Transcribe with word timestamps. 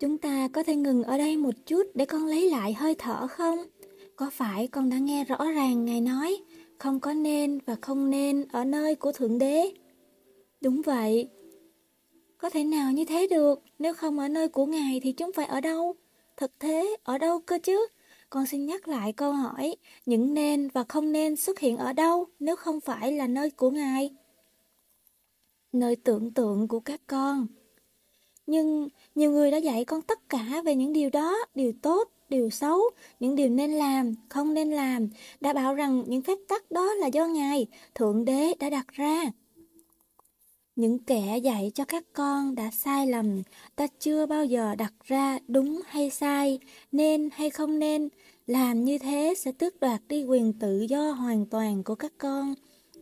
Chúng 0.00 0.18
ta 0.18 0.48
có 0.52 0.62
thể 0.62 0.76
ngừng 0.76 1.02
ở 1.02 1.18
đây 1.18 1.36
một 1.36 1.54
chút 1.66 1.82
để 1.94 2.06
con 2.06 2.26
lấy 2.26 2.50
lại 2.50 2.72
hơi 2.74 2.94
thở 2.98 3.26
không? 3.26 3.58
Có 4.16 4.30
phải 4.30 4.68
con 4.68 4.90
đã 4.90 4.98
nghe 4.98 5.24
rõ 5.24 5.50
ràng 5.50 5.84
Ngài 5.84 6.00
nói 6.00 6.40
không 6.78 7.00
có 7.00 7.12
nên 7.12 7.58
và 7.66 7.76
không 7.82 8.10
nên 8.10 8.44
ở 8.48 8.64
nơi 8.64 8.94
của 8.94 9.12
Thượng 9.12 9.38
Đế? 9.38 9.72
Đúng 10.60 10.82
vậy. 10.82 11.28
Có 12.38 12.50
thể 12.50 12.64
nào 12.64 12.92
như 12.92 13.04
thế 13.04 13.26
được? 13.26 13.62
Nếu 13.78 13.94
không 13.94 14.18
ở 14.18 14.28
nơi 14.28 14.48
của 14.48 14.66
Ngài 14.66 15.00
thì 15.02 15.12
chúng 15.12 15.32
phải 15.32 15.46
ở 15.46 15.60
đâu? 15.60 15.94
Thực 16.36 16.52
thế, 16.60 16.96
ở 17.02 17.18
đâu 17.18 17.40
cơ 17.40 17.58
chứ? 17.62 17.86
Con 18.30 18.46
xin 18.46 18.66
nhắc 18.66 18.88
lại 18.88 19.12
câu 19.12 19.32
hỏi, 19.32 19.76
những 20.06 20.34
nên 20.34 20.68
và 20.68 20.84
không 20.88 21.12
nên 21.12 21.36
xuất 21.36 21.58
hiện 21.58 21.76
ở 21.76 21.92
đâu 21.92 22.26
nếu 22.38 22.56
không 22.56 22.80
phải 22.80 23.12
là 23.12 23.26
nơi 23.26 23.50
của 23.50 23.70
Ngài? 23.70 24.10
Nơi 25.72 25.96
tưởng 25.96 26.30
tượng 26.30 26.68
của 26.68 26.80
các 26.80 27.00
con. 27.06 27.46
Nhưng 28.46 28.88
nhiều 29.14 29.30
người 29.30 29.50
đã 29.50 29.56
dạy 29.56 29.84
con 29.84 30.02
tất 30.02 30.28
cả 30.28 30.62
về 30.64 30.74
những 30.74 30.92
điều 30.92 31.10
đó, 31.10 31.36
điều 31.54 31.72
tốt, 31.82 32.10
điều 32.28 32.50
xấu, 32.50 32.80
những 33.20 33.36
điều 33.36 33.48
nên 33.48 33.72
làm, 33.72 34.14
không 34.28 34.54
nên 34.54 34.70
làm, 34.70 35.08
đã 35.40 35.52
bảo 35.52 35.74
rằng 35.74 36.04
những 36.06 36.22
phép 36.22 36.38
tắc 36.48 36.70
đó 36.70 36.94
là 36.94 37.06
do 37.06 37.26
Ngài, 37.26 37.66
Thượng 37.94 38.24
Đế 38.24 38.54
đã 38.60 38.70
đặt 38.70 38.86
ra. 38.88 39.24
Những 40.76 40.98
kẻ 40.98 41.38
dạy 41.38 41.72
cho 41.74 41.84
các 41.84 42.04
con 42.12 42.54
đã 42.54 42.70
sai 42.70 43.06
lầm, 43.06 43.42
ta 43.76 43.86
chưa 43.98 44.26
bao 44.26 44.44
giờ 44.44 44.74
đặt 44.74 44.92
ra 45.04 45.38
đúng 45.48 45.80
hay 45.86 46.10
sai, 46.10 46.58
nên 46.92 47.28
hay 47.32 47.50
không 47.50 47.78
nên. 47.78 48.08
Làm 48.46 48.84
như 48.84 48.98
thế 48.98 49.34
sẽ 49.36 49.52
tước 49.52 49.80
đoạt 49.80 50.00
đi 50.08 50.24
quyền 50.24 50.52
tự 50.52 50.80
do 50.80 51.10
hoàn 51.10 51.46
toàn 51.46 51.84
của 51.84 51.94
các 51.94 52.12
con. 52.18 52.54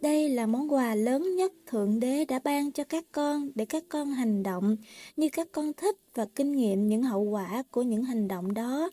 Đây 0.03 0.29
là 0.29 0.47
món 0.47 0.73
quà 0.73 0.95
lớn 0.95 1.37
nhất 1.37 1.53
Thượng 1.67 2.01
Đế 2.01 2.25
đã 2.25 2.39
ban 2.45 2.73
cho 2.73 2.85
các 2.85 3.05
con 3.13 3.51
để 3.55 3.65
các 3.65 3.85
con 3.89 4.11
hành 4.11 4.43
động 4.43 4.77
như 5.17 5.29
các 5.29 5.49
con 5.53 5.73
thích 5.73 5.97
và 6.15 6.27
kinh 6.35 6.53
nghiệm 6.53 6.89
những 6.89 7.03
hậu 7.03 7.23
quả 7.23 7.63
của 7.71 7.83
những 7.83 8.05
hành 8.05 8.29
động 8.29 8.55
đó. 8.55 8.91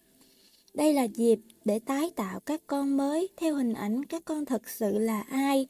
Đây 0.74 0.94
là 0.94 1.04
dịp 1.04 1.40
để 1.66 1.80
tái 1.80 2.10
tạo 2.16 2.40
các 2.40 2.62
con 2.68 2.98
mới 2.98 3.30
theo 3.38 3.56
hình 3.56 3.74
ảnh 3.74 4.06
các 4.06 4.26
con 4.26 4.46
thật 4.46 4.70
sự 4.70 4.98
là 4.98 5.22
ai. 5.22 5.68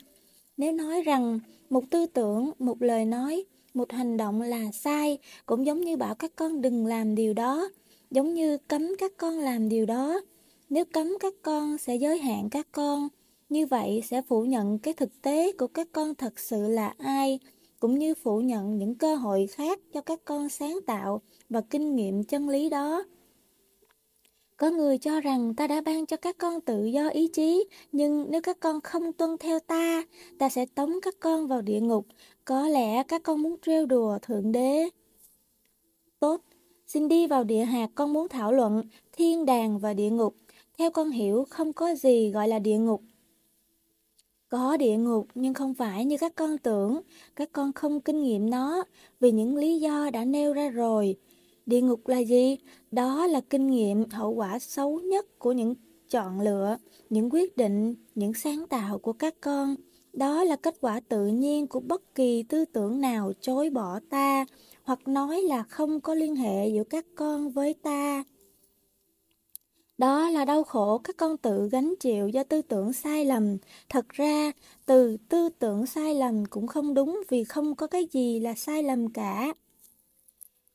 Nếu 0.57 0.71
nói 0.71 1.01
rằng 1.01 1.39
một 1.69 1.83
tư 1.89 2.05
tưởng, 2.05 2.51
một 2.59 2.81
lời 2.81 3.05
nói, 3.05 3.45
một 3.73 3.91
hành 3.91 4.17
động 4.17 4.41
là 4.41 4.71
sai, 4.71 5.17
cũng 5.45 5.65
giống 5.65 5.81
như 5.81 5.97
bảo 5.97 6.15
các 6.15 6.31
con 6.35 6.61
đừng 6.61 6.85
làm 6.85 7.15
điều 7.15 7.33
đó, 7.33 7.69
giống 8.11 8.33
như 8.33 8.57
cấm 8.57 8.87
các 8.97 9.11
con 9.17 9.39
làm 9.39 9.69
điều 9.69 9.85
đó. 9.85 10.21
Nếu 10.69 10.85
cấm 10.85 11.17
các 11.19 11.33
con 11.41 11.77
sẽ 11.77 11.95
giới 11.95 12.17
hạn 12.17 12.49
các 12.49 12.67
con, 12.71 13.07
như 13.49 13.65
vậy 13.65 14.01
sẽ 14.09 14.21
phủ 14.21 14.45
nhận 14.45 14.79
cái 14.79 14.93
thực 14.93 15.21
tế 15.21 15.51
của 15.51 15.67
các 15.67 15.87
con 15.91 16.15
thật 16.15 16.39
sự 16.39 16.67
là 16.67 16.93
ai, 16.97 17.39
cũng 17.79 17.99
như 17.99 18.13
phủ 18.15 18.41
nhận 18.41 18.77
những 18.77 18.95
cơ 18.95 19.15
hội 19.15 19.47
khác 19.47 19.79
cho 19.93 20.01
các 20.01 20.19
con 20.25 20.49
sáng 20.49 20.79
tạo 20.87 21.21
và 21.49 21.61
kinh 21.61 21.95
nghiệm 21.95 22.23
chân 22.23 22.49
lý 22.49 22.69
đó. 22.69 23.03
Có 24.57 24.69
người 24.69 24.97
cho 24.97 25.21
rằng 25.21 25.55
ta 25.55 25.67
đã 25.67 25.81
ban 25.81 26.05
cho 26.05 26.17
các 26.17 26.37
con 26.37 26.61
tự 26.61 26.85
do 26.85 27.07
ý 27.07 27.27
chí, 27.27 27.65
nhưng 27.91 28.25
nếu 28.29 28.41
các 28.41 28.59
con 28.59 28.81
không 28.81 29.13
tuân 29.13 29.37
theo 29.37 29.59
ta, 29.59 30.03
ta 30.39 30.49
sẽ 30.49 30.65
tống 30.65 30.93
các 31.01 31.15
con 31.19 31.47
vào 31.47 31.61
địa 31.61 31.79
ngục. 31.79 32.05
Có 32.45 32.67
lẽ 32.67 33.03
các 33.03 33.23
con 33.23 33.41
muốn 33.41 33.55
trêu 33.61 33.85
đùa 33.85 34.17
Thượng 34.21 34.51
Đế. 34.51 34.89
Tốt, 36.19 36.41
xin 36.87 37.07
đi 37.07 37.27
vào 37.27 37.43
địa 37.43 37.63
hạt 37.63 37.89
con 37.95 38.13
muốn 38.13 38.27
thảo 38.27 38.51
luận, 38.51 38.83
thiên 39.11 39.45
đàng 39.45 39.79
và 39.79 39.93
địa 39.93 40.09
ngục. 40.09 40.35
Theo 40.77 40.91
con 40.91 41.09
hiểu, 41.09 41.45
không 41.49 41.73
có 41.73 41.95
gì 41.95 42.31
gọi 42.31 42.47
là 42.47 42.59
địa 42.59 42.77
ngục. 42.77 43.01
Có 44.49 44.77
địa 44.77 44.97
ngục 44.97 45.27
nhưng 45.35 45.53
không 45.53 45.73
phải 45.73 46.05
như 46.05 46.17
các 46.17 46.35
con 46.35 46.57
tưởng, 46.57 47.01
các 47.35 47.49
con 47.51 47.73
không 47.73 48.01
kinh 48.01 48.23
nghiệm 48.23 48.49
nó 48.49 48.83
vì 49.19 49.31
những 49.31 49.55
lý 49.55 49.79
do 49.79 50.09
đã 50.13 50.25
nêu 50.25 50.53
ra 50.53 50.69
rồi. 50.69 51.15
Địa 51.65 51.81
ngục 51.81 52.07
là 52.07 52.17
gì? 52.17 52.57
Đó 52.91 53.27
là 53.27 53.41
kinh 53.41 53.67
nghiệm 53.67 54.09
hậu 54.09 54.31
quả 54.31 54.59
xấu 54.59 54.99
nhất 54.99 55.39
của 55.39 55.51
những 55.51 55.75
chọn 56.09 56.41
lựa, 56.41 56.77
những 57.09 57.29
quyết 57.29 57.57
định, 57.57 57.95
những 58.15 58.33
sáng 58.33 58.67
tạo 58.67 58.97
của 58.97 59.13
các 59.13 59.35
con. 59.41 59.75
Đó 60.13 60.43
là 60.43 60.55
kết 60.55 60.75
quả 60.81 60.99
tự 60.99 61.27
nhiên 61.27 61.67
của 61.67 61.79
bất 61.79 62.15
kỳ 62.15 62.43
tư 62.43 62.65
tưởng 62.65 63.01
nào 63.01 63.31
chối 63.41 63.69
bỏ 63.69 63.99
ta 64.09 64.45
hoặc 64.83 65.07
nói 65.07 65.41
là 65.41 65.63
không 65.63 66.01
có 66.01 66.13
liên 66.13 66.35
hệ 66.35 66.67
giữa 66.67 66.83
các 66.83 67.05
con 67.15 67.49
với 67.49 67.73
ta. 67.73 68.23
Đó 69.99 70.29
là 70.29 70.45
đau 70.45 70.63
khổ 70.63 70.97
các 70.97 71.17
con 71.17 71.37
tự 71.37 71.69
gánh 71.71 71.93
chịu 71.99 72.27
do 72.27 72.43
tư 72.43 72.61
tưởng 72.61 72.93
sai 72.93 73.25
lầm. 73.25 73.57
Thật 73.89 74.09
ra, 74.09 74.51
từ 74.85 75.17
tư 75.29 75.49
tưởng 75.49 75.85
sai 75.85 76.15
lầm 76.15 76.45
cũng 76.45 76.67
không 76.67 76.93
đúng 76.93 77.21
vì 77.29 77.43
không 77.43 77.75
có 77.75 77.87
cái 77.87 78.07
gì 78.11 78.39
là 78.39 78.53
sai 78.53 78.83
lầm 78.83 79.09
cả. 79.09 79.53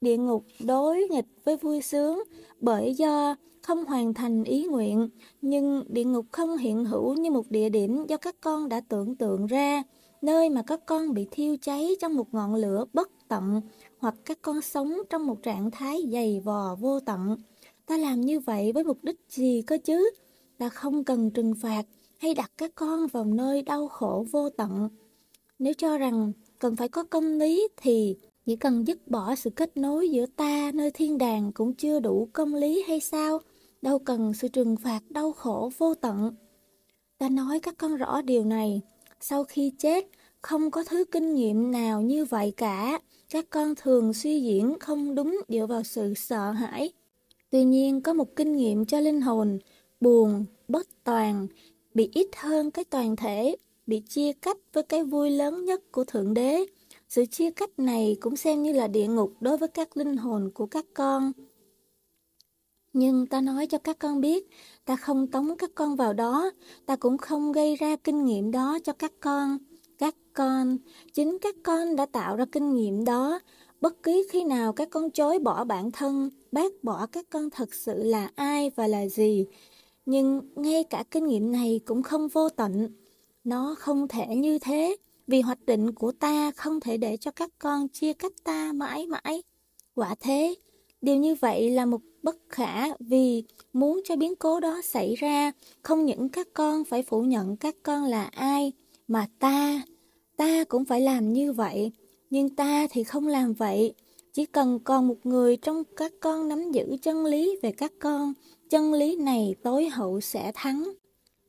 Địa 0.01 0.17
ngục 0.17 0.45
đối 0.61 1.09
nghịch 1.11 1.27
với 1.45 1.57
vui 1.57 1.81
sướng 1.81 2.23
bởi 2.61 2.95
do 2.95 3.37
không 3.63 3.85
hoàn 3.85 4.15
thành 4.15 4.45
ý 4.45 4.65
nguyện, 4.65 5.09
nhưng 5.43 5.85
địa 5.89 6.05
ngục 6.05 6.27
không 6.33 6.57
hiện 6.57 6.85
hữu 6.85 7.15
như 7.15 7.31
một 7.31 7.51
địa 7.51 7.69
điểm 7.69 8.07
do 8.09 8.17
các 8.17 8.37
con 8.41 8.69
đã 8.69 8.81
tưởng 8.89 9.17
tượng 9.17 9.47
ra, 9.47 9.83
nơi 10.23 10.51
mà 10.51 10.63
các 10.67 10.87
con 10.87 11.15
bị 11.15 11.27
thiêu 11.31 11.57
cháy 11.63 11.97
trong 12.01 12.15
một 12.17 12.35
ngọn 12.35 12.55
lửa 12.55 12.85
bất 12.93 13.11
tận, 13.29 13.61
hoặc 13.99 14.15
các 14.25 14.39
con 14.43 14.61
sống 14.61 14.95
trong 15.11 15.27
một 15.27 15.43
trạng 15.43 15.71
thái 15.71 16.09
dày 16.13 16.41
vò 16.45 16.75
vô 16.81 17.01
tận. 17.01 17.37
Ta 17.87 17.97
làm 17.97 18.21
như 18.21 18.41
vậy 18.41 18.73
với 18.73 18.85
mục 18.85 18.99
đích 19.03 19.21
gì 19.29 19.63
cơ 19.67 19.79
chứ? 19.85 20.11
Ta 20.59 20.69
không 20.69 21.05
cần 21.05 21.31
trừng 21.31 21.55
phạt 21.63 21.83
hay 22.19 22.35
đặt 22.35 22.53
các 22.59 22.73
con 22.75 23.07
vào 23.07 23.25
nơi 23.25 23.63
đau 23.63 23.89
khổ 23.89 24.27
vô 24.31 24.51
tận. 24.51 24.89
Nếu 25.59 25.75
cho 25.75 25.99
rằng 25.99 26.33
cần 26.59 26.77
phải 26.77 26.89
có 26.89 27.05
công 27.05 27.39
lý 27.39 27.69
thì 27.77 28.17
chỉ 28.47 28.57
cần 28.57 28.87
dứt 28.87 29.09
bỏ 29.09 29.35
sự 29.35 29.51
kết 29.51 29.77
nối 29.77 30.11
giữa 30.11 30.27
ta 30.27 30.71
nơi 30.75 30.91
thiên 30.91 31.19
đàng 31.19 31.53
cũng 31.53 31.75
chưa 31.75 32.01
đủ 32.01 32.29
công 32.33 32.55
lý 32.55 32.85
hay 32.89 33.01
sao? 33.01 33.41
Đâu 33.83 33.99
cần 33.99 34.35
sự 34.35 34.49
trừng 34.49 34.77
phạt 34.77 35.01
đau 35.11 35.33
khổ 35.33 35.71
vô 35.79 35.95
tận. 35.95 36.35
Ta 37.19 37.29
nói 37.29 37.61
các 37.61 37.75
con 37.79 37.97
rõ 37.97 38.23
điều 38.23 38.45
này. 38.45 38.81
Sau 39.21 39.45
khi 39.45 39.73
chết, 39.79 40.07
không 40.41 40.71
có 40.71 40.85
thứ 40.85 41.05
kinh 41.05 41.35
nghiệm 41.35 41.73
nào 41.73 42.03
như 42.03 42.25
vậy 42.25 42.53
cả. 42.57 43.01
Các 43.31 43.51
con 43.51 43.75
thường 43.75 44.15
suy 44.15 44.43
diễn 44.43 44.79
không 44.81 45.15
đúng 45.15 45.41
dựa 45.49 45.67
vào 45.67 45.83
sự 45.83 46.15
sợ 46.15 46.51
hãi. 46.51 46.93
Tuy 47.55 47.65
nhiên 47.65 48.01
có 48.01 48.13
một 48.13 48.37
kinh 48.37 48.57
nghiệm 48.57 48.85
cho 48.85 49.01
linh 49.01 49.21
hồn, 49.21 49.59
buồn, 50.01 50.45
bất 50.69 50.87
toàn, 51.05 51.47
bị 51.95 52.11
ít 52.13 52.27
hơn 52.37 52.71
cái 52.71 52.85
toàn 52.85 53.17
thể, 53.17 53.57
bị 53.87 54.03
chia 54.09 54.33
cách 54.33 54.57
với 54.73 54.83
cái 54.83 55.05
vui 55.05 55.31
lớn 55.31 55.65
nhất 55.65 55.93
của 55.93 56.05
Thượng 56.05 56.35
Đế. 56.35 56.65
Sự 57.09 57.27
chia 57.27 57.51
cách 57.51 57.71
này 57.79 58.17
cũng 58.21 58.37
xem 58.37 58.63
như 58.63 58.73
là 58.73 58.87
địa 58.87 59.07
ngục 59.07 59.33
đối 59.41 59.57
với 59.57 59.69
các 59.69 59.97
linh 59.97 60.17
hồn 60.17 60.51
của 60.55 60.67
các 60.67 60.87
con. 60.95 61.33
Nhưng 62.93 63.27
ta 63.27 63.41
nói 63.41 63.67
cho 63.67 63.79
các 63.79 63.99
con 63.99 64.21
biết, 64.21 64.51
ta 64.85 64.97
không 64.97 65.27
tống 65.27 65.57
các 65.57 65.71
con 65.75 65.97
vào 65.97 66.13
đó, 66.13 66.51
ta 66.87 66.97
cũng 66.97 67.19
không 67.19 67.53
gây 67.53 67.77
ra 67.77 67.97
kinh 67.97 68.25
nghiệm 68.25 68.51
đó 68.51 68.79
cho 68.85 68.93
các 68.93 69.13
con. 69.21 69.59
Các 69.99 70.15
con, 70.33 70.77
chính 71.13 71.39
các 71.39 71.55
con 71.63 71.97
đã 71.97 72.07
tạo 72.07 72.37
ra 72.37 72.45
kinh 72.53 72.75
nghiệm 72.75 73.05
đó. 73.05 73.41
Bất 73.81 74.03
cứ 74.03 74.27
khi 74.31 74.45
nào 74.45 74.73
các 74.73 74.91
con 74.91 75.11
chối 75.11 75.39
bỏ 75.39 75.65
bản 75.65 75.91
thân, 75.91 76.31
bác 76.55 76.85
bỏ 76.85 77.07
các 77.07 77.27
con 77.31 77.51
thật 77.51 77.75
sự 77.75 78.03
là 78.03 78.31
ai 78.35 78.71
và 78.77 78.87
là 78.87 79.07
gì. 79.07 79.47
Nhưng 80.07 80.41
ngay 80.55 80.85
cả 80.85 81.05
kinh 81.11 81.27
nghiệm 81.27 81.53
này 81.53 81.81
cũng 81.85 82.03
không 82.03 82.29
vô 82.29 82.49
tận. 82.49 82.89
Nó 83.45 83.75
không 83.79 84.09
thể 84.09 84.27
như 84.37 84.59
thế 84.59 84.97
vì 85.27 85.41
hoạch 85.41 85.67
định 85.67 85.93
của 85.93 86.13
ta 86.13 86.51
không 86.51 86.81
thể 86.81 86.97
để 86.97 87.17
cho 87.17 87.31
các 87.31 87.51
con 87.59 87.89
chia 87.89 88.13
cách 88.13 88.33
ta 88.45 88.73
mãi 88.73 89.07
mãi. 89.07 89.43
Quả 89.95 90.15
thế, 90.21 90.55
điều 91.03 91.17
như 91.17 91.35
vậy 91.35 91.71
là 91.71 91.87
một 91.87 92.01
bất 92.23 92.37
khả 92.49 92.89
vì 93.01 93.45
muốn 93.73 94.01
cho 94.05 94.17
biến 94.17 94.37
cố 94.37 94.61
đó 94.61 94.81
xảy 94.85 95.15
ra, 95.15 95.53
không 95.83 96.05
những 96.05 96.29
các 96.29 96.49
con 96.53 96.85
phải 96.85 97.03
phủ 97.03 97.23
nhận 97.23 97.57
các 97.57 97.77
con 97.83 98.05
là 98.05 98.25
ai, 98.25 98.73
mà 99.09 99.27
ta, 99.39 99.83
ta 100.37 100.65
cũng 100.65 100.85
phải 100.85 101.01
làm 101.01 101.33
như 101.33 101.53
vậy. 101.53 101.93
Nhưng 102.31 102.57
ta 102.57 102.87
thì 102.91 103.05
không 103.05 103.27
làm 103.27 103.53
vậy. 103.53 103.95
Chỉ 104.35 104.47
cần 104.47 104.79
còn 104.85 105.09
một 105.09 105.27
người 105.27 105.57
trong 105.57 105.83
các 105.97 106.13
con 106.21 106.49
nắm 106.49 106.73
giữ 106.73 106.97
chân 107.03 107.25
lý 107.25 107.59
về 107.63 107.73
các 107.73 107.93
con, 108.01 108.33
chân 108.71 108.93
lý 108.93 109.17
này 109.17 109.55
tối 109.63 109.89
hậu 109.89 110.21
sẽ 110.21 110.53
thắng. 110.55 110.93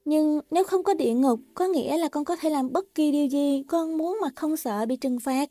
Nhưng 0.05 0.39
nếu 0.51 0.63
không 0.63 0.83
có 0.83 0.93
địa 0.93 1.13
ngục, 1.13 1.39
có 1.53 1.67
nghĩa 1.67 1.97
là 1.97 2.09
con 2.09 2.25
có 2.25 2.35
thể 2.35 2.49
làm 2.49 2.73
bất 2.73 2.95
kỳ 2.95 3.11
điều 3.11 3.27
gì 3.27 3.63
con 3.67 3.97
muốn 3.97 4.17
mà 4.21 4.27
không 4.35 4.57
sợ 4.57 4.85
bị 4.85 4.95
trừng 4.95 5.19
phạt. 5.19 5.49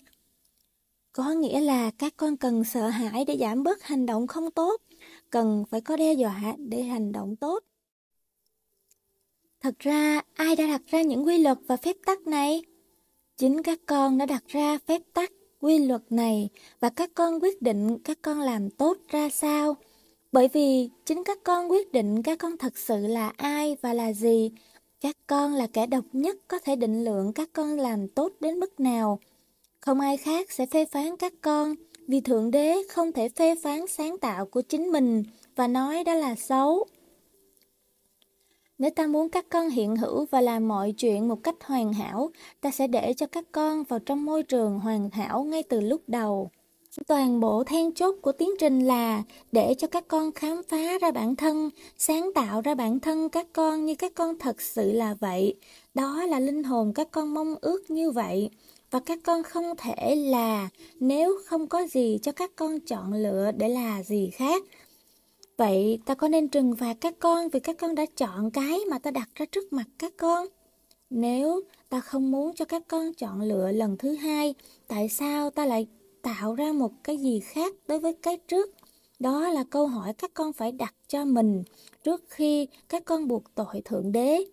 Có 1.12 1.32
nghĩa 1.32 1.61
là 1.61 1.91
các 1.91 2.14
con 2.17 2.37
cần 2.37 2.64
sợ 2.64 2.88
hãi 2.88 3.25
để 3.25 3.37
giảm 3.41 3.62
bớt 3.62 3.82
hành 3.82 4.06
động 4.06 4.26
không 4.26 4.50
tốt, 4.50 4.82
cần 5.31 5.64
phải 5.70 5.81
có 5.81 5.97
đe 5.97 6.12
dọa 6.12 6.55
để 6.58 6.82
hành 6.82 7.12
động 7.12 7.37
tốt. 7.37 7.64
Thật 9.61 9.79
ra, 9.79 10.23
ai 10.35 10.56
đã 10.56 10.67
đặt 10.67 10.82
ra 10.87 11.03
những 11.03 11.26
quy 11.26 11.38
luật 11.38 11.58
và 11.67 11.76
phép 11.76 11.97
tắc 12.06 12.26
này? 12.26 12.62
Chính 13.37 13.62
các 13.62 13.81
con 13.87 14.19
đã 14.19 14.26
đặt 14.26 14.44
ra 14.49 14.79
phép 14.87 15.03
tắc, 15.12 15.32
quy 15.64 15.78
luật 15.78 16.02
này 16.11 16.49
và 16.81 16.88
các 16.88 17.11
con 17.14 17.43
quyết 17.43 17.62
định 17.62 17.99
các 17.99 18.19
con 18.22 18.40
làm 18.40 18.70
tốt 18.70 18.99
ra 19.08 19.28
sao. 19.28 19.76
Bởi 20.32 20.49
vì 20.52 20.90
chính 21.06 21.25
các 21.25 21.38
con 21.44 21.70
quyết 21.70 21.93
định 21.93 22.22
các 22.22 22.38
con 22.38 22.56
thật 22.56 22.78
sự 22.78 23.06
là 23.06 23.32
ai 23.37 23.76
và 23.82 23.93
là 23.93 24.12
gì. 24.12 24.50
Các 25.00 25.16
con 25.26 25.55
là 25.55 25.66
kẻ 25.66 25.87
độc 25.87 26.05
nhất 26.12 26.37
có 26.49 26.58
thể 26.58 26.76
định 26.76 27.05
lượng 27.05 27.32
các 27.32 27.50
con 27.52 27.76
làm 27.76 28.08
tốt 28.08 28.32
đến 28.40 28.61
mức 28.61 28.81
nào. 28.81 29.19
Không 29.81 30.00
ai 30.00 30.16
khác 30.16 30.52
sẽ 30.52 30.66
phê 30.66 30.84
phán 30.84 31.16
các 31.16 31.32
con, 31.40 31.75
vì 32.08 32.20
Thượng 32.20 32.50
Đế 32.50 32.76
không 32.88 33.12
thể 33.12 33.28
phê 33.28 33.55
phán 33.62 33.87
sáng 33.87 34.19
tạo 34.19 34.46
của 34.46 34.60
chính 34.60 34.93
mình 34.93 35.22
và 35.56 35.69
nói 35.69 36.05
đó 36.05 36.14
là 36.14 36.34
xấu. 36.34 36.87
Nếu 38.79 38.91
ta 38.91 39.06
muốn 39.06 39.29
các 39.29 39.47
con 39.49 39.71
hiện 39.71 39.97
hữu 39.97 40.26
và 40.31 40.41
làm 40.41 40.69
mọi 40.69 40.93
chuyện 40.93 41.29
một 41.29 41.43
cách 41.43 41.56
hoàn 41.65 41.93
hảo, 41.93 42.31
ta 42.61 42.71
sẽ 42.71 42.87
để 42.87 43.15
cho 43.17 43.26
các 43.26 43.44
con 43.53 43.85
vào 43.85 43.99
trong 43.99 44.25
môi 44.25 44.43
trường 44.43 44.79
hoàn 44.79 45.11
hảo 45.11 45.44
ngay 45.44 45.62
từ 45.62 45.81
lúc 45.81 46.03
đầu. 46.06 46.50
Toàn 47.06 47.41
bộ 47.41 47.65
then 47.65 47.94
chốt 47.94 48.17
của 48.23 48.32
tiến 48.32 48.50
trình 48.61 48.81
là 48.81 49.23
để 49.53 49.75
cho 49.79 49.88
các 49.88 50.09
con 50.09 50.32
khám 50.32 50.62
phá 50.69 50.99
ra 51.00 51.11
bản 51.11 51.37
thân, 51.37 51.71
sáng 51.99 52.31
tạo 52.35 52.61
ra 52.61 52.75
bản 52.75 53.00
thân 53.00 53.29
các 53.29 53.47
con 53.53 53.85
như 53.85 53.94
các 53.94 54.15
con 54.15 54.38
thật 54.38 54.61
sự 54.61 54.93
là 54.93 55.15
vậy. 55.20 55.55
Đó 55.94 56.25
là 56.25 56.41
linh 56.41 56.65
hồn 56.65 56.93
các 56.94 57.11
con 57.11 57.35
mong 57.35 57.55
ước 57.61 57.91
như 57.91 58.11
vậy. 58.11 58.50
Và 58.91 59.00
các 59.00 59.19
con 59.25 59.43
không 59.43 59.65
thể 59.79 60.17
là 60.17 60.69
nếu 61.00 61.38
không 61.47 61.67
có 61.67 61.87
gì 61.87 62.19
cho 62.23 62.32
các 62.32 62.50
con 62.56 62.81
chọn 62.81 63.12
lựa 63.12 63.50
để 63.56 63.69
là 63.69 64.03
gì 64.03 64.31
khác. 64.31 64.62
Vậy 65.56 65.99
ta 66.06 66.15
có 66.15 66.29
nên 66.29 66.49
trừng 66.49 66.77
phạt 66.77 66.97
các 67.01 67.15
con 67.19 67.49
vì 67.49 67.61
các 67.61 67.77
con 67.79 67.95
đã 67.95 68.06
chọn 68.17 68.51
cái 68.51 68.81
mà 68.91 68.99
ta 68.99 69.11
đặt 69.11 69.29
ra 69.35 69.47
trước 69.47 69.73
mặt 69.73 69.87
các 69.99 70.12
con? 70.17 70.47
Nếu 71.11 71.61
ta 71.89 72.01
không 72.01 72.31
muốn 72.31 72.55
cho 72.55 72.65
các 72.65 72.83
con 72.89 73.15
chọn 73.15 73.41
lựa 73.41 73.73
lần 73.73 73.97
thứ 73.97 74.15
hai, 74.15 74.55
tại 74.89 75.09
sao 75.09 75.51
ta 75.51 75.67
lại 75.67 75.87
tạo 76.23 76.55
ra 76.55 76.73
một 76.73 76.93
cái 77.05 77.17
gì 77.17 77.41
khác 77.41 77.75
đối 77.89 77.99
với 77.99 78.15
cái 78.23 78.39
trước? 78.49 78.75
Đó 79.19 79.49
là 79.51 79.65
câu 79.71 79.87
hỏi 79.87 80.12
các 80.12 80.35
con 80.35 80.53
phải 80.53 80.73
đặt 80.73 80.95
cho 81.09 81.25
mình 81.25 81.62
trước 82.05 82.25
khi 82.29 82.67
các 82.89 83.05
con 83.05 83.29
buộc 83.29 83.55
tội 83.55 83.83
Thượng 83.85 84.12
Đế. 84.12 84.45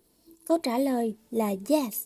Câu 0.46 0.58
trả 0.58 0.78
lời 0.78 1.16
là 1.30 1.54
yes. 1.68 2.04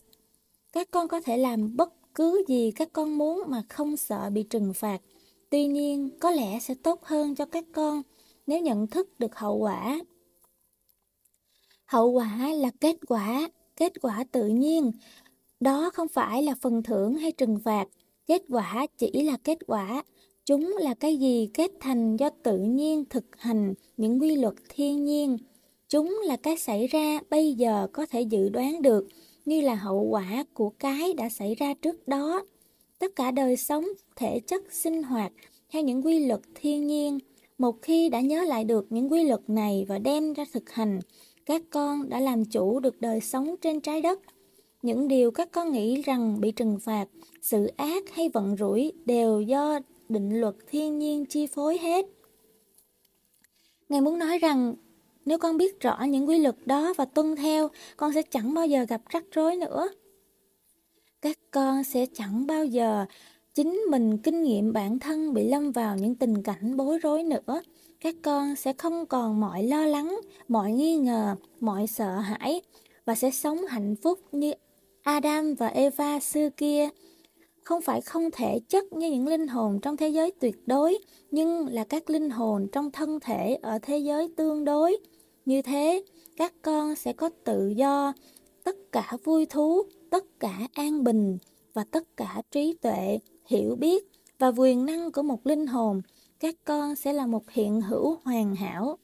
Các 0.73 0.91
con 0.91 1.07
có 1.07 1.21
thể 1.21 1.37
làm 1.37 1.77
bất 1.77 1.93
cứ 2.15 2.43
gì 2.47 2.71
các 2.75 2.93
con 2.93 3.17
muốn 3.17 3.43
mà 3.47 3.63
không 3.69 3.97
sợ 3.97 4.29
bị 4.29 4.43
trừng 4.43 4.73
phạt. 4.73 5.01
Tuy 5.49 5.65
nhiên, 5.65 6.09
có 6.19 6.31
lẽ 6.31 6.59
sẽ 6.59 6.73
tốt 6.83 7.03
hơn 7.03 7.35
cho 7.35 7.45
các 7.45 7.65
con 7.73 8.01
nếu 8.47 8.61
nhận 8.61 8.87
thức 8.87 9.19
được 9.19 9.35
hậu 9.35 9.57
quả. 9.57 9.99
Hậu 11.85 12.11
quả 12.11 12.51
là 12.53 12.71
kết 12.81 12.95
quả, 13.07 13.49
kết 13.75 13.93
quả 14.01 14.23
tự 14.31 14.47
nhiên. 14.47 14.91
Đó 15.59 15.89
không 15.93 16.07
phải 16.07 16.43
là 16.43 16.55
phần 16.61 16.83
thưởng 16.83 17.17
hay 17.17 17.31
trừng 17.31 17.59
phạt, 17.63 17.87
kết 18.27 18.41
quả 18.49 18.87
chỉ 18.97 19.21
là 19.21 19.37
kết 19.43 19.57
quả. 19.67 20.03
Chúng 20.45 20.75
là 20.79 20.93
cái 20.93 21.17
gì 21.17 21.49
kết 21.53 21.71
thành 21.79 22.17
do 22.17 22.29
tự 22.43 22.57
nhiên 22.57 23.05
thực 23.09 23.25
hành 23.37 23.73
những 23.97 24.21
quy 24.21 24.35
luật 24.35 24.53
thiên 24.69 25.05
nhiên. 25.05 25.37
Chúng 25.89 26.21
là 26.25 26.37
cái 26.37 26.57
xảy 26.57 26.87
ra 26.87 27.19
bây 27.29 27.53
giờ 27.53 27.87
có 27.93 28.05
thể 28.05 28.21
dự 28.21 28.49
đoán 28.49 28.81
được, 28.81 29.07
như 29.45 29.61
là 29.61 29.75
hậu 29.75 30.01
quả 30.01 30.43
của 30.53 30.69
cái 30.69 31.13
đã 31.13 31.29
xảy 31.29 31.55
ra 31.55 31.73
trước 31.73 32.07
đó. 32.07 32.41
Tất 32.99 33.15
cả 33.15 33.31
đời 33.31 33.57
sống, 33.57 33.85
thể 34.15 34.39
chất, 34.39 34.73
sinh 34.73 35.03
hoạt 35.03 35.31
theo 35.69 35.83
những 35.83 36.05
quy 36.05 36.25
luật 36.25 36.41
thiên 36.55 36.87
nhiên 36.87 37.19
một 37.57 37.81
khi 37.81 38.09
đã 38.09 38.21
nhớ 38.21 38.43
lại 38.43 38.63
được 38.63 38.85
những 38.89 39.11
quy 39.11 39.23
luật 39.23 39.41
này 39.47 39.85
và 39.87 39.99
đem 39.99 40.33
ra 40.33 40.45
thực 40.53 40.69
hành, 40.69 40.99
các 41.45 41.61
con 41.69 42.09
đã 42.09 42.19
làm 42.19 42.45
chủ 42.45 42.79
được 42.79 43.01
đời 43.01 43.21
sống 43.21 43.55
trên 43.61 43.81
trái 43.81 44.01
đất. 44.01 44.19
Những 44.81 45.07
điều 45.07 45.31
các 45.31 45.51
con 45.51 45.71
nghĩ 45.71 46.01
rằng 46.01 46.41
bị 46.41 46.51
trừng 46.51 46.79
phạt, 46.79 47.07
sự 47.41 47.67
ác 47.77 48.03
hay 48.13 48.29
vận 48.29 48.57
rủi 48.57 48.93
đều 49.05 49.41
do 49.41 49.79
định 50.09 50.41
luật 50.41 50.55
thiên 50.67 50.99
nhiên 50.99 51.25
chi 51.25 51.47
phối 51.47 51.77
hết. 51.77 52.05
Ngài 53.89 54.01
muốn 54.01 54.19
nói 54.19 54.37
rằng 54.37 54.75
nếu 55.25 55.37
con 55.37 55.57
biết 55.57 55.79
rõ 55.79 56.03
những 56.03 56.27
quy 56.27 56.39
luật 56.39 56.55
đó 56.65 56.93
và 56.97 57.05
tuân 57.05 57.35
theo, 57.35 57.69
con 57.97 58.13
sẽ 58.13 58.21
chẳng 58.21 58.53
bao 58.53 58.67
giờ 58.67 58.85
gặp 58.89 59.01
rắc 59.09 59.23
rối 59.31 59.55
nữa. 59.55 59.89
Các 61.21 61.37
con 61.51 61.83
sẽ 61.83 62.05
chẳng 62.13 62.47
bao 62.47 62.65
giờ 62.65 63.05
chính 63.57 63.81
mình 63.91 64.17
kinh 64.17 64.43
nghiệm 64.43 64.73
bản 64.73 64.99
thân 64.99 65.33
bị 65.33 65.47
lâm 65.47 65.71
vào 65.71 65.97
những 65.97 66.15
tình 66.15 66.43
cảnh 66.43 66.77
bối 66.77 66.97
rối 66.97 67.23
nữa, 67.23 67.61
các 67.99 68.15
con 68.21 68.55
sẽ 68.55 68.73
không 68.73 69.05
còn 69.05 69.39
mọi 69.39 69.63
lo 69.63 69.85
lắng, 69.85 70.19
mọi 70.47 70.71
nghi 70.71 70.97
ngờ, 70.97 71.35
mọi 71.59 71.87
sợ 71.87 72.15
hãi 72.15 72.61
và 73.05 73.15
sẽ 73.15 73.31
sống 73.31 73.57
hạnh 73.67 73.95
phúc 74.03 74.19
như 74.31 74.51
adam 75.03 75.53
và 75.53 75.67
eva 75.67 76.19
xưa 76.19 76.49
kia. 76.49 76.89
Không 77.63 77.81
phải 77.81 78.01
không 78.01 78.31
thể 78.31 78.59
chất 78.69 78.93
như 78.93 79.11
những 79.11 79.27
linh 79.27 79.47
hồn 79.47 79.79
trong 79.81 79.97
thế 79.97 80.09
giới 80.09 80.31
tuyệt 80.31 80.55
đối, 80.65 80.97
nhưng 81.31 81.67
là 81.67 81.83
các 81.83 82.09
linh 82.09 82.29
hồn 82.29 82.67
trong 82.71 82.91
thân 82.91 83.19
thể 83.19 83.57
ở 83.61 83.79
thế 83.81 83.97
giới 83.97 84.33
tương 84.35 84.65
đối. 84.65 84.97
Như 85.45 85.61
thế, 85.61 86.03
các 86.35 86.53
con 86.61 86.95
sẽ 86.95 87.13
có 87.13 87.29
tự 87.43 87.67
do, 87.67 88.13
tất 88.63 88.75
cả 88.91 89.13
vui 89.23 89.45
thú, 89.45 89.83
tất 90.09 90.25
cả 90.39 90.67
an 90.73 91.03
bình 91.03 91.37
và 91.73 91.83
tất 91.91 92.17
cả 92.17 92.41
trí 92.51 92.77
tuệ 92.81 93.19
hiểu 93.47 93.75
biết 93.75 94.05
và 94.39 94.47
quyền 94.57 94.85
năng 94.85 95.11
của 95.11 95.21
một 95.21 95.47
linh 95.47 95.67
hồn, 95.67 96.01
các 96.39 96.55
con 96.65 96.95
sẽ 96.95 97.13
là 97.13 97.27
một 97.27 97.49
hiện 97.51 97.81
hữu 97.81 98.17
hoàn 98.23 98.55
hảo. 98.55 98.97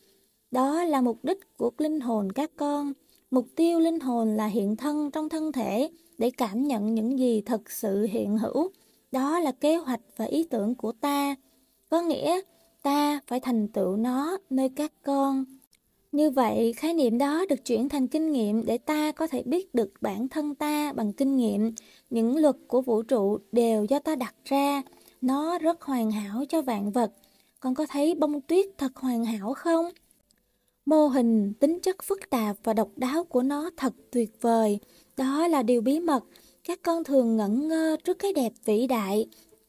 Đó 0.51 0.84
là 0.84 1.01
mục 1.01 1.19
đích 1.24 1.57
của 1.57 1.72
linh 1.78 2.00
hồn 2.00 2.31
các 2.31 2.51
con. 2.56 2.94
Mục 3.31 3.48
tiêu 3.56 3.80
linh 3.80 4.00
hồn 4.00 4.36
là 4.36 4.48
hiện 4.48 4.75
thân 4.75 5.12
trong 5.12 5.30
thân 5.30 5.51
thể 5.51 5.90
để 6.18 6.31
cảm 6.31 6.63
nhận 6.63 6.94
những 6.94 7.19
gì 7.19 7.42
thật 7.42 7.72
sự 7.72 8.04
hiện 8.04 8.38
hữu. 8.38 8.72
Đó 9.12 9.40
là 9.40 9.51
kế 9.51 9.75
hoạch 9.75 10.01
và 10.18 10.25
ý 10.25 10.44
tưởng 10.44 10.75
của 10.75 10.92
ta. 10.92 11.36
Có 11.90 12.01
nghĩa 12.01 12.42
ta 12.84 13.19
phải 13.28 13.40
thành 13.40 13.68
tựu 13.68 13.95
nó 13.95 14.38
nơi 14.50 14.69
các 14.69 14.94
con. 15.04 15.45
Như 16.13 16.30
vậy, 16.30 16.74
khái 16.74 16.94
niệm 16.94 17.18
đó 17.18 17.45
được 17.50 17.65
chuyển 17.65 17.89
thành 17.89 18.07
kinh 18.07 18.31
nghiệm 18.31 18.65
để 18.65 18.77
ta 18.77 19.12
có 19.12 19.27
thể 19.27 19.44
biết 19.45 19.75
được 19.75 19.94
bản 20.01 20.30
thân 20.30 20.56
ta 20.56 20.94
bằng 20.94 21.13
kinh 21.13 21.36
nghiệm. 21.36 21.75
Những 22.10 22.38
luật 22.38 22.56
của 22.68 22.81
vũ 22.81 23.01
trụ 23.01 23.38
đều 23.51 23.86
do 23.86 24.00
ta 24.00 24.15
đặt 24.15 24.36
ra. 24.45 24.81
Nó 25.21 25.57
rất 25.57 25.81
hoàn 25.81 26.12
hảo 26.12 26.44
cho 26.50 26.62
vạn 26.62 26.92
vật. 26.92 27.12
Con 27.60 27.75
có 27.75 27.86
thấy 27.89 28.15
bông 28.15 28.42
tuyết 28.42 28.65
thật 28.77 28.95
hoàn 28.95 29.25
hảo 29.25 29.54
không? 29.54 29.86
Mô 30.86 31.07
hình, 31.07 31.54
tính 31.54 31.80
chất 31.80 32.04
phức 32.04 32.30
tạp 32.30 32.56
và 32.63 32.74
độc 32.74 32.89
đáo 32.95 33.24
của 33.24 33.44
nó 33.44 33.69
thật 33.77 33.94
tuyệt 34.12 34.42
vời. 34.42 34.80
Đó 35.18 35.48
là 35.48 35.63
điều 35.63 35.81
bí 35.81 36.00
mật. 36.00 36.24
Các 36.63 36.80
con 36.81 37.04
thường 37.04 37.38
ngẩn 37.38 37.68
ngơ 37.68 37.98
trước 38.04 38.19
cái 38.19 38.33
đẹp 38.33 38.54
vĩ 38.66 38.88
đại, 38.88 39.27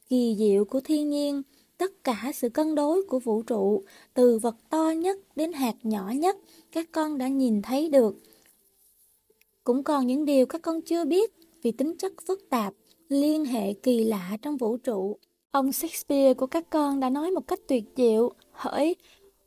kỳ 0.08 0.37
diệu 0.38 0.64
của 0.64 0.81
thiên 0.81 1.11
nhiên 1.11 1.43
tất 1.79 2.05
cả 2.05 2.31
sự 2.35 2.49
cân 2.49 2.75
đối 2.75 3.03
của 3.03 3.19
vũ 3.19 3.43
trụ, 3.43 3.85
từ 4.15 4.38
vật 4.38 4.56
to 4.71 4.91
nhất 4.91 5.19
đến 5.37 5.53
hạt 5.53 5.75
nhỏ 5.82 6.11
nhất, 6.17 6.37
các 6.73 6.88
con 6.93 7.19
đã 7.19 7.29
nhìn 7.29 7.62
thấy 7.62 7.88
được. 7.88 8.17
Cũng 9.65 9.82
còn 9.82 10.06
những 10.06 10.25
điều 10.25 10.47
các 10.47 10.62
con 10.62 10.82
chưa 10.82 11.05
biết 11.05 11.32
vì 11.62 11.73
tính 11.73 11.97
chất 11.99 12.12
phức 12.26 12.50
tạp, 12.50 12.75
liên 13.09 13.44
hệ 13.44 13.73
kỳ 13.73 14.05
lạ 14.05 14.37
trong 14.43 14.56
vũ 14.56 14.76
trụ. 14.76 15.19
Ông 15.50 15.73
Shakespeare 15.73 16.35
của 16.35 16.47
các 16.47 16.71
con 16.71 17.00
đã 17.00 17.11
nói 17.11 17.31
một 17.31 17.47
cách 17.47 17.61
tuyệt 17.69 17.85
diệu, 17.97 18.32
hỡi 18.53 18.97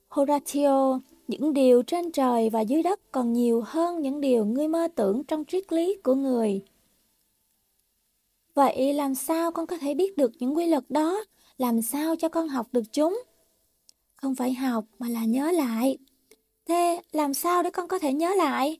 Horatio, 0.07 0.99
những 1.27 1.53
điều 1.53 1.81
trên 1.81 2.11
trời 2.11 2.49
và 2.49 2.61
dưới 2.61 2.83
đất 2.83 3.11
còn 3.11 3.33
nhiều 3.33 3.63
hơn 3.65 4.01
những 4.01 4.21
điều 4.21 4.45
ngươi 4.45 4.67
mơ 4.67 4.87
tưởng 4.95 5.23
trong 5.23 5.45
triết 5.45 5.73
lý 5.73 5.95
của 6.03 6.15
người. 6.15 6.61
Vậy 8.53 8.93
làm 8.93 9.15
sao 9.15 9.51
con 9.51 9.67
có 9.67 9.77
thể 9.77 9.93
biết 9.93 10.17
được 10.17 10.31
những 10.39 10.57
quy 10.57 10.65
luật 10.65 10.83
đó? 10.89 11.23
Làm 11.57 11.81
sao 11.81 12.15
cho 12.15 12.29
con 12.29 12.47
học 12.47 12.67
được 12.71 12.83
chúng? 12.91 13.23
Không 14.15 14.35
phải 14.35 14.53
học 14.53 14.85
mà 14.99 15.09
là 15.09 15.25
nhớ 15.25 15.51
lại. 15.51 15.97
Thế 16.65 17.01
làm 17.11 17.33
sao 17.33 17.63
để 17.63 17.69
con 17.71 17.87
có 17.87 17.99
thể 17.99 18.13
nhớ 18.13 18.33
lại? 18.37 18.79